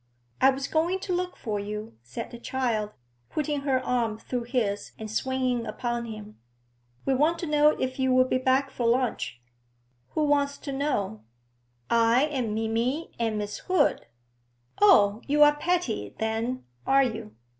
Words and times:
'I 0.41 0.49
was 0.49 0.67
going 0.67 0.99
to 1.01 1.13
look 1.13 1.37
for 1.37 1.59
you,' 1.59 1.95
said 2.01 2.31
the 2.31 2.39
child, 2.39 2.89
putting 3.29 3.61
her 3.61 3.79
arm 3.85 4.17
through 4.17 4.45
his 4.45 4.93
and 4.97 5.11
swinging 5.11 5.67
upon 5.67 6.05
him. 6.05 6.39
'We 7.05 7.13
want 7.13 7.37
to 7.37 7.45
know 7.45 7.77
if 7.79 7.99
you'll 7.99 8.23
be 8.23 8.39
back 8.39 8.71
for 8.71 8.87
lunch.' 8.87 9.39
'Who 10.13 10.23
wants 10.25 10.57
to 10.57 10.71
know?' 10.71 11.21
'I 11.91 12.23
and 12.31 12.55
Minnie 12.55 13.11
and 13.19 13.37
Miss 13.37 13.59
Hood.' 13.59 14.07
'Oh, 14.81 15.21
you 15.27 15.43
are 15.43 15.55
Patty, 15.55 16.15
then, 16.17 16.65
are 16.87 17.03
you?' 17.03 17.35